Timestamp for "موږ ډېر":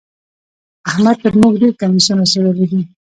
1.41-1.73